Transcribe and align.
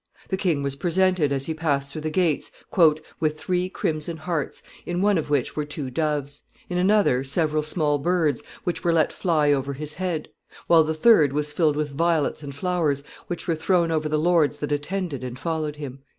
The 0.29 0.35
king 0.35 0.63
was 0.63 0.75
presented, 0.75 1.31
as 1.31 1.45
he 1.45 1.53
passed 1.53 1.91
through 1.91 2.01
the 2.01 2.09
gates, 2.09 2.49
"with 3.19 3.39
three 3.39 3.69
crimson 3.69 4.17
hearts, 4.17 4.63
in 4.83 4.99
one 4.99 5.15
of 5.15 5.29
which 5.29 5.55
were 5.55 5.63
two 5.63 5.91
doves; 5.91 6.41
in 6.71 6.79
another, 6.79 7.23
several 7.23 7.61
small 7.61 7.99
birds, 7.99 8.41
which 8.63 8.83
were 8.83 8.93
let 8.93 9.13
fly 9.13 9.53
over 9.53 9.73
his 9.73 9.93
head; 9.93 10.29
while 10.65 10.83
the 10.83 10.95
third 10.95 11.33
was 11.33 11.53
filled 11.53 11.75
with 11.75 11.91
violets 11.91 12.41
and 12.41 12.55
flowers, 12.55 13.03
which 13.27 13.47
were 13.47 13.53
thrown 13.53 13.91
over 13.91 14.09
the 14.09 14.17
lords 14.17 14.57
that 14.57 14.71
attended 14.71 15.23
and 15.23 15.37
followed 15.37 15.75
him." 15.75 15.99